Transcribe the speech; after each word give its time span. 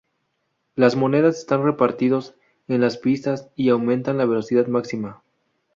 Las 0.75 0.95
monedas 0.95 1.37
están 1.37 1.61
repartidos 1.63 2.33
en 2.67 2.81
las 2.81 2.97
pistas 2.97 3.51
y 3.55 3.69
aumentan 3.69 4.17
la 4.17 4.25
velocidad 4.25 4.65
máxima. 4.65 5.21